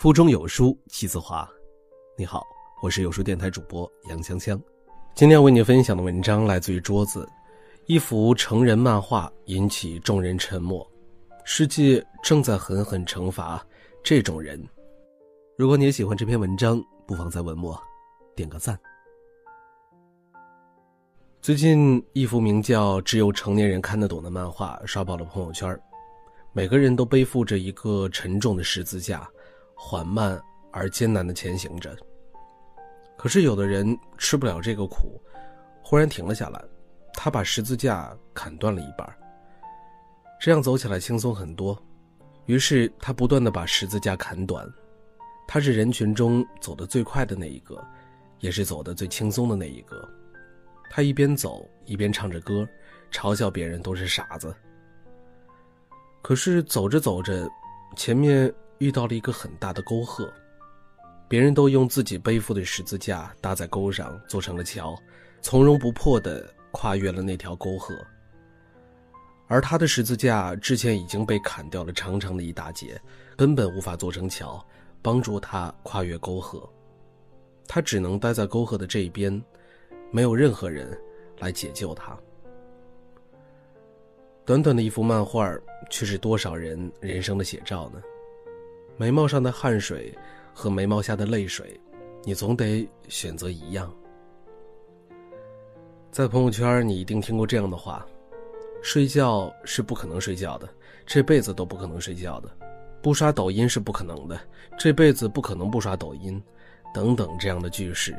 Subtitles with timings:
[0.00, 1.46] 腹中有书气自华。
[2.16, 2.42] 你好，
[2.80, 4.58] 我是有书电台主播杨锵锵。
[5.14, 7.28] 今天要为你分享的文章来自于桌子。
[7.84, 10.90] 一幅成人漫画引起众人沉默，
[11.44, 13.62] 世界正在狠狠惩罚
[14.02, 14.66] 这种人。
[15.58, 17.78] 如果你也喜欢这篇文章，不妨在文末
[18.34, 18.80] 点个赞。
[21.42, 25.78] 最近，一幅名叫《只有成年人看得懂》的漫画刷爆了朋友圈，
[26.54, 29.30] 每个人都背负着一个沉重的十字架。
[29.82, 30.38] 缓慢
[30.70, 31.96] 而艰难的前行着。
[33.16, 35.18] 可是有的人吃不了这个苦，
[35.82, 36.62] 忽然停了下来。
[37.14, 39.08] 他把十字架砍断了一半，
[40.38, 41.76] 这样走起来轻松很多。
[42.44, 44.70] 于是他不断的把十字架砍短。
[45.48, 47.82] 他是人群中走得最快的那一个，
[48.38, 50.06] 也是走得最轻松的那一个。
[50.90, 52.68] 他一边走一边唱着歌，
[53.10, 54.54] 嘲笑别人都是傻子。
[56.20, 57.48] 可是走着走着，
[57.96, 58.52] 前面。
[58.80, 60.32] 遇到了一个很大的沟壑，
[61.28, 64.98] 别人都用自己背负的十字架搭在沟上，做成了桥，
[65.42, 67.94] 从容不迫地跨越了那条沟壑。
[69.48, 72.98] 而他的十字架之前已经被砍掉了长长的一大截，
[73.36, 74.66] 根本无法做成桥，
[75.02, 76.66] 帮助他跨越沟壑。
[77.68, 79.42] 他只能待在沟壑的这一边，
[80.10, 80.98] 没有任何人
[81.38, 82.18] 来解救他。
[84.46, 85.54] 短短的一幅漫画，
[85.90, 88.00] 却是多少人人生的写照呢？
[89.00, 90.14] 眉毛上的汗水
[90.52, 91.80] 和眉毛下的泪水，
[92.22, 93.90] 你总得选择一样。
[96.10, 98.06] 在朋友圈，你一定听过这样的话：
[98.82, 100.68] 睡觉是不可能睡觉的，
[101.06, 102.50] 这辈子都不可能睡觉的；
[103.00, 104.38] 不刷抖音是不可能的，
[104.78, 106.38] 这辈子不可能不刷抖音，
[106.92, 108.14] 等等这样的句式。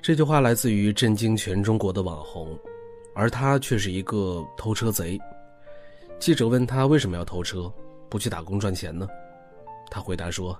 [0.00, 2.58] 这句话来自于震惊全中国的网红，
[3.14, 5.20] 而他却是一个偷车贼。
[6.18, 7.70] 记者问他为什么要偷车？
[8.10, 9.08] 不去打工赚钱呢？
[9.90, 10.56] 他回答说：“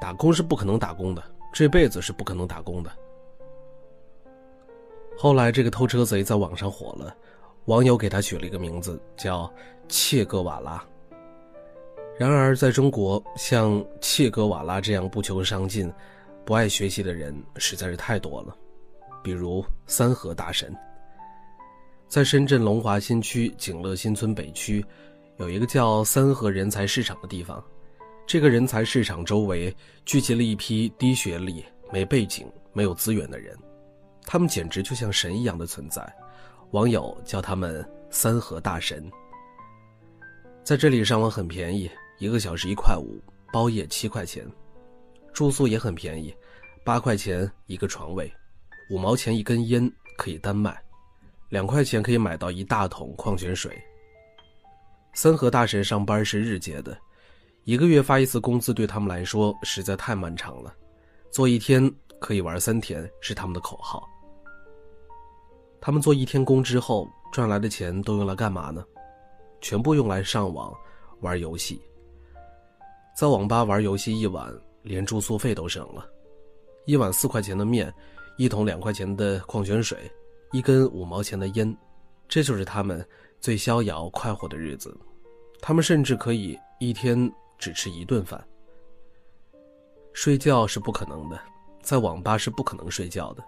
[0.00, 2.90] 打工是不可能打工的，这辈子是不可能打工的。”
[5.18, 7.14] 后来，这个偷车贼在网上火了，
[7.66, 9.52] 网友给他取了一个名字，叫
[9.88, 10.84] “切格瓦拉”。
[12.18, 15.92] 然而，在中国，像切格瓦拉这样不求上进、
[16.44, 18.56] 不爱学习的人实在是太多了，
[19.22, 20.74] 比如三和大神。
[22.08, 24.84] 在深圳龙华新区景乐新村北区。
[25.38, 27.62] 有一个叫三和人才市场的地方，
[28.26, 29.74] 这个人才市场周围
[30.06, 33.54] 聚集了一批低学历、没背景、没有资源的人，
[34.22, 36.02] 他们简直就像神一样的存在，
[36.70, 39.10] 网友叫他们“三和大神”。
[40.64, 43.20] 在这里上网很便宜，一个小时一块五，
[43.52, 44.42] 包夜七块钱，
[45.34, 46.34] 住宿也很便宜，
[46.82, 48.32] 八块钱一个床位，
[48.90, 50.82] 五毛钱一根烟可以单卖，
[51.50, 53.78] 两块钱可以买到一大桶矿泉水。
[55.16, 56.94] 三和大神上班是日结的，
[57.64, 60.74] 一个月发一次工资对他们来说实在太漫长了。
[61.30, 61.90] 做一天
[62.20, 64.06] 可以玩三天是他们的口号。
[65.80, 68.84] 他们做一天工之后赚来的钱都用来干嘛呢？
[69.62, 70.70] 全部用来上网
[71.20, 71.80] 玩游戏。
[73.18, 76.06] 在网吧玩游戏一晚，连住宿费都省了。
[76.84, 77.90] 一碗四块钱的面，
[78.36, 79.98] 一桶两块钱的矿泉水，
[80.52, 81.74] 一根五毛钱的烟，
[82.28, 83.02] 这就是他们。
[83.40, 84.96] 最逍遥快活的日子，
[85.60, 88.42] 他们甚至可以一天只吃一顿饭。
[90.12, 91.38] 睡觉是不可能的，
[91.82, 93.44] 在网吧是不可能睡觉的，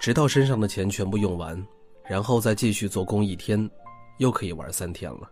[0.00, 1.60] 直到身上的钱全部用完，
[2.04, 3.68] 然后再继续做工一天，
[4.18, 5.30] 又可以玩三天了。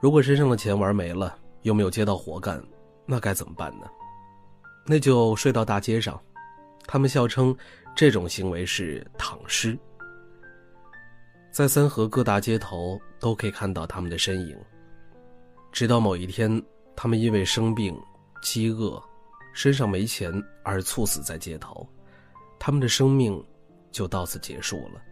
[0.00, 2.62] 如果身上的钱玩没了，又没有接到活干，
[3.04, 3.86] 那该怎么办呢？
[4.86, 6.18] 那就睡到大街上，
[6.86, 7.54] 他们笑称
[7.94, 9.78] 这种行为是躺尸。
[11.60, 14.56] 在三河各大街头都可以看到他们的身影。
[15.70, 16.50] 直到某一天，
[16.96, 17.94] 他们因为生病、
[18.40, 18.98] 饥饿、
[19.52, 20.32] 身上没钱
[20.64, 21.86] 而猝死在街头，
[22.58, 23.44] 他们的生命
[23.92, 25.02] 就到此结束了。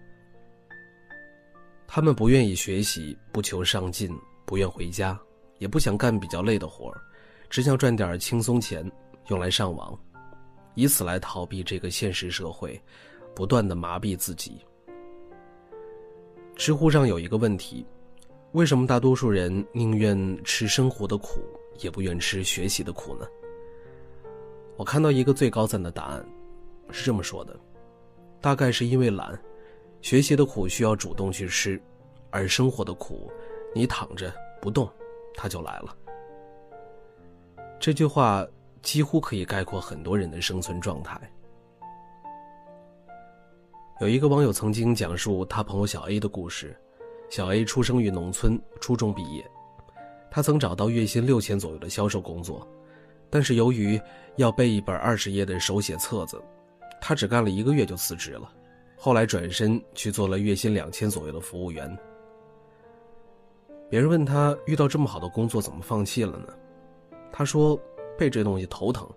[1.87, 4.11] 他们不愿意学习，不求上进，
[4.47, 5.21] 不愿回家，
[5.59, 6.99] 也不想干比较累的活儿，
[7.51, 8.91] 只想赚点轻松钱
[9.27, 9.95] 用来上网，
[10.75, 12.83] 以此来逃避这个现实社会，
[13.35, 14.65] 不断的麻痹自己。
[16.59, 17.87] 知乎上有一个问题：
[18.51, 21.41] 为什么大多数人宁愿吃生活的苦，
[21.79, 23.25] 也不愿吃学习的苦呢？
[24.77, 26.27] 我看到一个最高赞的答案，
[26.91, 27.57] 是这么说的：
[28.41, 29.41] 大概是因为懒，
[30.03, 31.81] 学习的苦需要主动去吃，
[32.29, 33.31] 而生活的苦，
[33.73, 34.91] 你躺着不动，
[35.35, 35.97] 它就来了。
[37.79, 38.45] 这句话
[38.83, 41.19] 几乎可以概括很多人的生存状态。
[44.01, 46.77] 有一个网友曾经讲述他朋友小 A 的故事。
[47.29, 49.45] 小 A 出生于农村，初中毕业。
[50.31, 52.65] 他曾找到月薪六千左右的销售工作，
[53.29, 54.01] 但是由于
[54.37, 56.41] 要背一本二十页的手写册子，
[57.01, 58.49] 他只干了一个月就辞职了。
[58.97, 61.99] 后来转身去做了月薪两千左右的服务员。
[63.91, 66.55] 别人问他遇到这么好的工作怎么放弃了呢？
[67.33, 67.77] 他说
[68.17, 69.09] 背这东西头疼，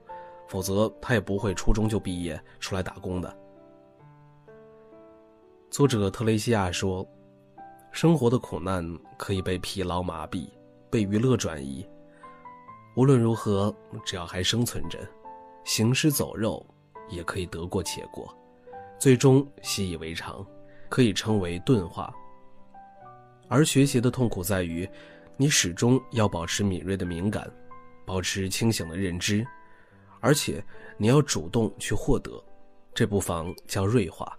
[0.47, 3.37] 否则他也不会初中就毕业出来打工的。
[5.71, 7.07] 作者特雷西亚说
[7.93, 8.85] ：“生活的苦难
[9.17, 10.49] 可以被疲劳麻痹，
[10.89, 11.87] 被娱乐转移。
[12.97, 13.73] 无论如何，
[14.05, 14.99] 只要还生存着，
[15.63, 16.61] 行尸走肉
[17.07, 18.37] 也可以得过且过。”
[18.99, 20.45] 最终习以为常，
[20.89, 22.13] 可以称为钝化。
[23.47, 24.87] 而学习的痛苦在于，
[25.37, 27.49] 你始终要保持敏锐的敏感，
[28.05, 29.47] 保持清醒的认知，
[30.19, 30.61] 而且
[30.97, 32.43] 你要主动去获得，
[32.93, 34.37] 这不妨叫锐化。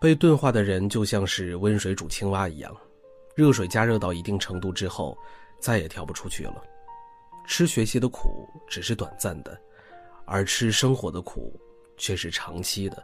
[0.00, 2.74] 被钝化的人就像是温水煮青蛙一样，
[3.34, 5.16] 热水加热到一定程度之后，
[5.60, 6.62] 再也跳不出去了。
[7.46, 9.58] 吃学习的苦只是短暂的，
[10.24, 11.58] 而吃生活的苦。
[11.98, 13.02] 却是长期的。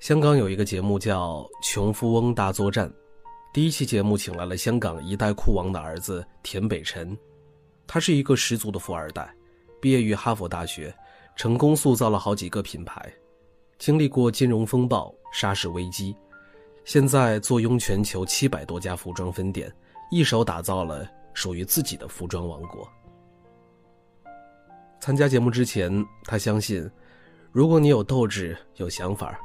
[0.00, 2.88] 香港有一个节目叫《穷富翁大作战》，
[3.52, 7.14] 第一期节目请来了香港一代酷王的儿子田北辰，
[7.86, 9.30] 他是一个十足的富二代，
[9.78, 10.90] 毕业于哈佛大学，
[11.36, 13.12] 成功塑造了好几个品牌，
[13.82, 16.16] 经历过金融风暴、沙士危机，
[16.84, 19.74] 现在坐拥全球七百多家服装分店，
[20.08, 22.88] 一手打造了属于自己的服装王国。
[25.00, 25.92] 参加节目之前，
[26.26, 26.88] 他相信，
[27.50, 29.36] 如果你有斗志、有想法，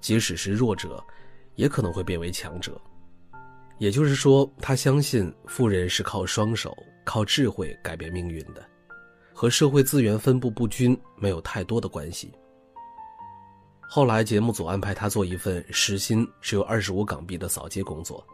[0.00, 1.02] 即使是弱者，
[1.56, 2.80] 也可能会变为强者。
[3.78, 6.72] 也就是说，他相信富人是靠双手、
[7.04, 8.64] 靠智慧改变命运的，
[9.34, 12.30] 和社会资源分布不均没有太多的关系。
[13.92, 18.24] 后来，节目组安排他做一份时薪只有二十五港币的扫街工作，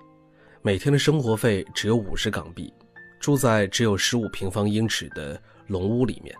[0.60, 2.70] 每天的生活费只有五十港币，
[3.18, 6.36] 住在只有十五平方英尺的笼屋里面。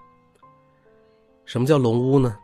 [1.46, 2.36] 什么叫笼屋呢？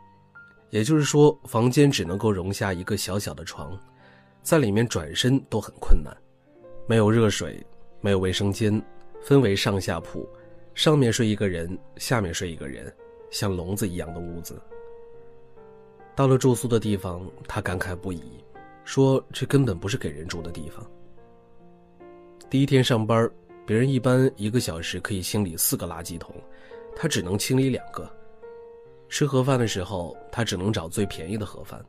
[0.71, 3.79] 也就是说，房间只能够容下一个小小的床，
[4.41, 6.11] 在里面转身都很困难，
[6.87, 7.63] 没有热水，
[8.01, 8.83] 没有卫生间，
[9.21, 10.27] 分为上下铺，
[10.73, 12.91] 上面睡一个人，下面睡一个人，
[13.29, 14.59] 像笼子一样的屋子。
[16.15, 18.21] 到了住宿的地方，他感慨不已，
[18.83, 20.85] 说这根本不是给人住的地方。
[22.49, 23.29] 第一天上班，
[23.65, 26.35] 别人一般一个小时可以清理四个垃圾桶，
[26.95, 28.07] 他只能清理两个。
[29.09, 31.83] 吃盒饭的时候，他只能找最便宜的盒饭。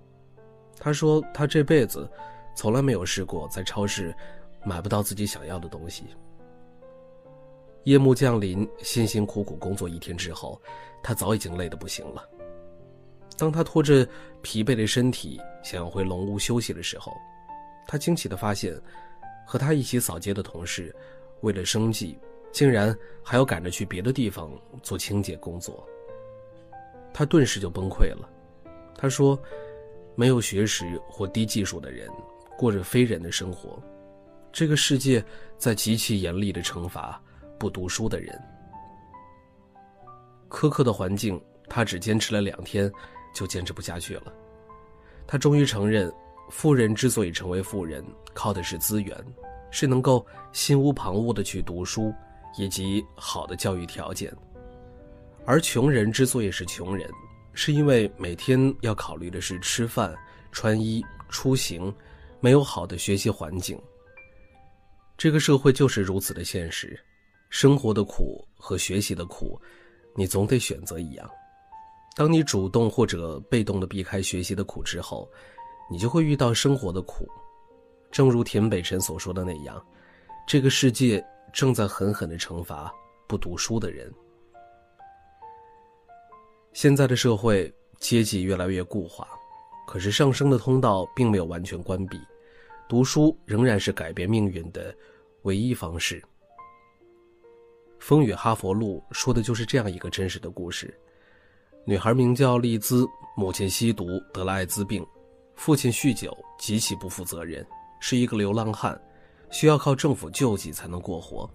[0.78, 2.10] 他说：“他这辈子
[2.56, 4.14] 从来没有试过在超市
[4.64, 6.04] 买不到自己想要的东西。”
[7.84, 10.60] 夜幕降临，辛辛苦苦工作一天之后，
[11.02, 12.26] 他早已经累得不行了。
[13.36, 14.06] 当他拖着
[14.42, 17.12] 疲惫的身体想要回龙屋休息的时候，
[17.86, 18.74] 他惊奇地发现，
[19.46, 20.94] 和他一起扫街的同事，
[21.40, 22.18] 为了生计，
[22.52, 24.50] 竟然还要赶着去别的地方
[24.82, 25.86] 做清洁工作。
[27.12, 28.28] 他顿时就崩溃了，
[28.96, 29.38] 他说
[30.16, 32.10] ：“没有学识或低技术的人，
[32.56, 33.80] 过着非人的生活。
[34.52, 35.24] 这个世界
[35.58, 37.20] 在极其严厉的惩罚
[37.58, 38.40] 不读书的人。
[40.48, 42.90] 苛刻的环境，他只坚持了两天，
[43.34, 44.32] 就坚持不下去了。
[45.26, 46.10] 他终于承认，
[46.50, 49.14] 富人之所以成为富人，靠的是资源，
[49.70, 52.14] 是能够心无旁骛的去读书，
[52.56, 54.34] 以及好的教育条件。”
[55.46, 57.10] 而穷人之所以是穷人，
[57.52, 60.16] 是因为每天要考虑的是吃饭、
[60.52, 61.94] 穿衣、出行，
[62.40, 63.78] 没有好的学习环境。
[65.18, 66.98] 这个社会就是如此的现实，
[67.50, 69.60] 生活的苦和学习的苦，
[70.16, 71.30] 你总得选择一样。
[72.14, 75.28] 当你主动或者被动的避开学习的苦之后，
[75.90, 77.26] 你就会遇到生活的苦。
[78.10, 79.84] 正如田北辰所说的那样，
[80.46, 82.92] 这个世界正在狠狠的惩罚
[83.26, 84.12] 不读书的人。
[86.72, 89.26] 现在的社会阶级越来越固化，
[89.86, 92.16] 可是上升的通道并没有完全关闭，
[92.88, 94.94] 读书仍然是改变命运的
[95.42, 96.20] 唯一方式。
[97.98, 100.96] 《风雨哈佛路》说的就是这样一个真实的故事：
[101.86, 105.06] 女孩名叫丽兹，母亲吸毒得了艾滋病，
[105.54, 107.64] 父亲酗酒极其不负责任，
[108.00, 108.98] 是一个流浪汉，
[109.50, 111.48] 需要靠政府救济才能过活。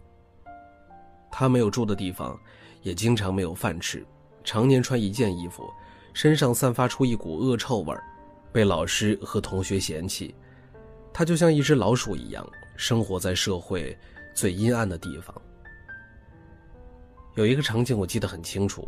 [1.31, 2.39] 他没有住的地方，
[2.83, 4.05] 也经常没有饭吃。
[4.43, 5.67] 常年穿一件衣服，
[6.13, 8.03] 身上散发出一股恶臭味儿，
[8.51, 10.35] 被老师和同学嫌弃。
[11.11, 13.97] 他就像一只老鼠一样，生活在社会
[14.35, 15.35] 最阴暗的地方。
[17.33, 18.87] 有一个场景我记得很清楚，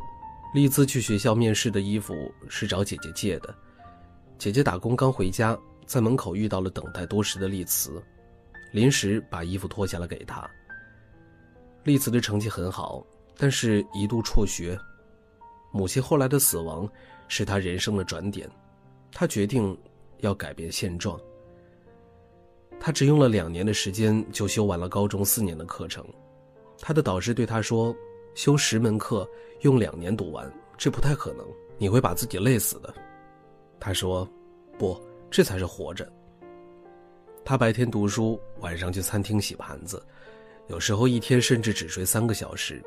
[0.54, 3.54] 丽兹去学校面试的衣服是找姐姐借的。
[4.38, 8.04] 姐姐打工刚回家，在门口遇到了等待多时的丽兹，
[8.74, 10.50] 临时把衣服脱下来给她。
[11.84, 13.06] 丽兹的成绩很好，
[13.38, 14.78] 但是一度辍学。
[15.72, 16.90] 母亲后来的死亡
[17.30, 18.50] 是他人生的转点，
[19.10, 19.78] 他决定
[20.20, 21.18] 要改变现状。
[22.78, 26.06] 他只用了两年的时间就修完了高中四年的课程。
[26.80, 27.96] 他的导师对他说
[28.34, 29.28] ：“修十门课
[29.62, 31.46] 用两年读完，这不太可能，
[31.78, 32.94] 你会把自己累死的。”
[33.80, 34.28] 他说
[34.78, 36.12] ：“不，这才是活着。”
[37.44, 40.02] 他白天读书，晚上去餐厅洗盘子，
[40.68, 42.82] 有时候一天甚至只睡三个小时。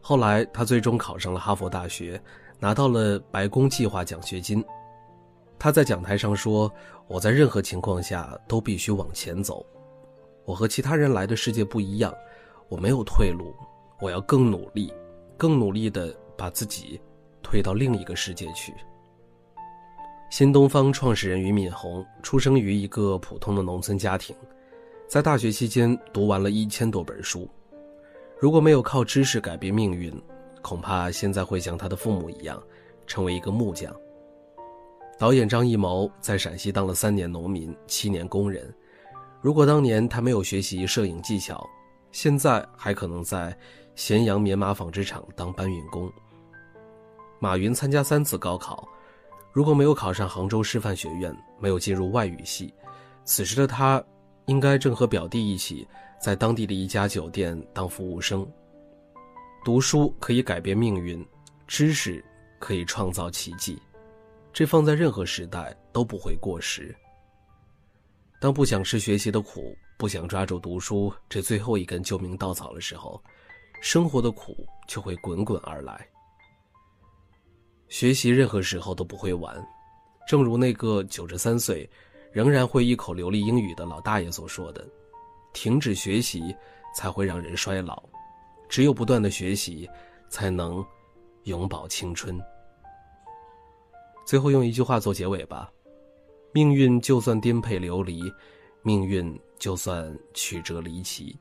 [0.00, 2.20] 后来，他最终考上了哈佛大学，
[2.58, 4.64] 拿到了白宫计划奖学金。
[5.58, 6.72] 他在讲台上说
[7.06, 9.64] ：“我在任何情况下都必须往前走，
[10.46, 12.14] 我和其他人来的世界不一样，
[12.70, 13.54] 我没有退路，
[14.00, 14.92] 我要更努力，
[15.36, 17.00] 更努力地把自己
[17.42, 18.74] 推到另一个世界去。”
[20.30, 24.34] 新东方创始人俞敏洪出生于一个普通的农村家庭，
[25.08, 27.48] 在大学期间读完了一千多本书。
[28.38, 30.12] 如果没有靠知识改变命运，
[30.62, 32.62] 恐怕现在会像他的父母一样，
[33.08, 33.92] 成为一个木匠。
[35.18, 38.72] 导演张艺谋在陕西当了三年农民，七年工人。
[39.40, 41.68] 如果当年他没有学习摄影技巧，
[42.12, 43.54] 现在还可能在
[44.00, 46.10] 咸阳棉麻纺织厂当搬运工。
[47.38, 48.88] 马云参加三次高考。
[49.52, 52.72] 如果没有考上杭州师范学院，没有进入外语系，
[53.24, 54.02] 此时的他，
[54.46, 55.86] 应该正和表弟一起
[56.18, 58.50] 在当地的一家酒店当服务生。
[59.66, 61.22] 读书可以改变命运，
[61.66, 62.24] 知识
[62.58, 63.78] 可以创造奇迹，
[64.50, 66.96] 这放在任何时代都不会过时。
[68.40, 73.22] 当不想吃学习的苦，不想抓住读书这最后一根救命稻草的时候，
[73.80, 76.06] 生活的苦就会滚滚而来。
[77.88, 79.66] 学习任何时候都不会晚，
[80.28, 81.88] 正如那个九十三岁，
[82.30, 84.86] 仍然会一口流利英语的老大爷所说的
[85.52, 86.54] ：“停止学习
[86.94, 88.02] 才会让人衰老，
[88.68, 89.88] 只有不断的学习，
[90.28, 90.84] 才能
[91.44, 92.40] 永葆青春。”
[94.24, 95.68] 最后用一句话做结尾吧：
[96.52, 98.32] 命运就算颠沛流离，
[98.82, 101.36] 命运就算曲折离奇，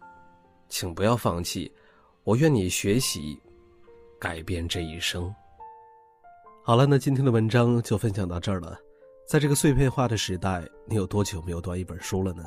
[0.67, 1.71] 请不要放弃。
[2.29, 3.41] 我愿你学习，
[4.19, 5.33] 改变这一生。
[6.63, 8.77] 好了，那今天的文章就分享到这儿了。
[9.27, 12.43] 在这个碎片化的时代，你有多久没有读一本书了呢？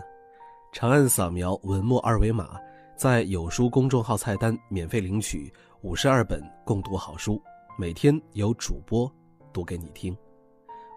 [0.72, 2.56] 长按扫描文末二维码，
[2.96, 7.42] 在有书公众号菜单免费领取五十二本共读好书，
[7.76, 9.12] 每天有主播
[9.52, 10.16] 读给你听。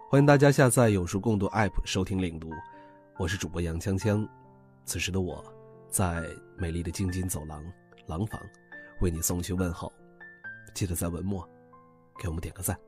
[0.08, 2.52] 欢迎大家下载有书共读 App 收听领读。
[3.18, 4.28] 我是主播杨锵锵，
[4.84, 5.44] 此时的我，
[5.90, 6.24] 在
[6.56, 7.60] 美丽的京津走廊
[8.06, 8.40] 廊坊，
[9.00, 9.92] 为你送去问候。
[10.74, 11.48] 记得在文末
[12.20, 12.78] 给我们点个赞。